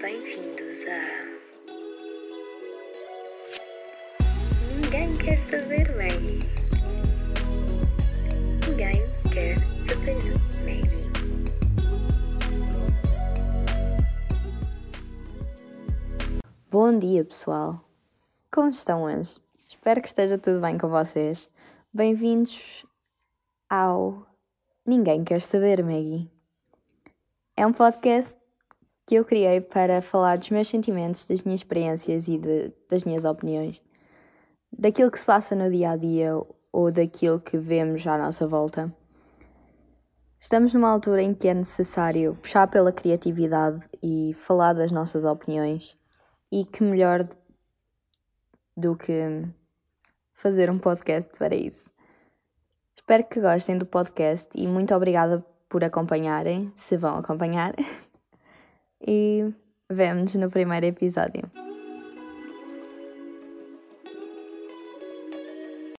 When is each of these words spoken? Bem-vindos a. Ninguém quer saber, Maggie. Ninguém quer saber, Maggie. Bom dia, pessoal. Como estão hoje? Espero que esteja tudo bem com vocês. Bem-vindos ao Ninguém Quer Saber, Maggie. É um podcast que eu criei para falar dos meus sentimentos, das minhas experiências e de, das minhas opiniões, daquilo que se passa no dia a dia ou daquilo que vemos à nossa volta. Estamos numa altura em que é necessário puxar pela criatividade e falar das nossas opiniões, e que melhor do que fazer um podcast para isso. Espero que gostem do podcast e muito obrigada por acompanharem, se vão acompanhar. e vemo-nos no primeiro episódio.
Bem-vindos 0.00 0.78
a. 0.88 0.98
Ninguém 4.72 5.14
quer 5.18 5.38
saber, 5.46 5.94
Maggie. 5.94 6.40
Ninguém 8.66 9.02
quer 9.30 9.58
saber, 9.86 10.16
Maggie. 10.64 11.10
Bom 16.70 16.98
dia, 16.98 17.22
pessoal. 17.26 17.84
Como 18.50 18.70
estão 18.70 19.02
hoje? 19.02 19.36
Espero 19.68 20.00
que 20.00 20.08
esteja 20.08 20.38
tudo 20.38 20.62
bem 20.62 20.78
com 20.78 20.88
vocês. 20.88 21.46
Bem-vindos 21.92 22.86
ao 23.68 24.26
Ninguém 24.86 25.24
Quer 25.24 25.42
Saber, 25.42 25.84
Maggie. 25.84 26.30
É 27.54 27.66
um 27.66 27.72
podcast 27.74 28.40
que 29.10 29.16
eu 29.16 29.24
criei 29.24 29.60
para 29.60 30.00
falar 30.00 30.38
dos 30.38 30.50
meus 30.50 30.68
sentimentos, 30.68 31.24
das 31.24 31.42
minhas 31.42 31.58
experiências 31.58 32.28
e 32.28 32.38
de, 32.38 32.72
das 32.88 33.02
minhas 33.02 33.24
opiniões, 33.24 33.82
daquilo 34.72 35.10
que 35.10 35.18
se 35.18 35.26
passa 35.26 35.56
no 35.56 35.68
dia 35.68 35.90
a 35.90 35.96
dia 35.96 36.32
ou 36.72 36.92
daquilo 36.92 37.40
que 37.40 37.58
vemos 37.58 38.06
à 38.06 38.16
nossa 38.16 38.46
volta. 38.46 38.94
Estamos 40.38 40.72
numa 40.72 40.88
altura 40.88 41.22
em 41.22 41.34
que 41.34 41.48
é 41.48 41.54
necessário 41.54 42.38
puxar 42.40 42.68
pela 42.68 42.92
criatividade 42.92 43.80
e 44.00 44.32
falar 44.34 44.74
das 44.74 44.92
nossas 44.92 45.24
opiniões, 45.24 45.98
e 46.52 46.64
que 46.64 46.84
melhor 46.84 47.28
do 48.76 48.94
que 48.94 49.44
fazer 50.34 50.70
um 50.70 50.78
podcast 50.78 51.36
para 51.36 51.56
isso. 51.56 51.90
Espero 52.94 53.24
que 53.24 53.40
gostem 53.40 53.76
do 53.76 53.86
podcast 53.86 54.50
e 54.54 54.68
muito 54.68 54.94
obrigada 54.94 55.44
por 55.68 55.82
acompanharem, 55.82 56.70
se 56.76 56.96
vão 56.96 57.16
acompanhar. 57.16 57.74
e 59.06 59.52
vemo-nos 59.88 60.34
no 60.34 60.50
primeiro 60.50 60.86
episódio. 60.86 61.50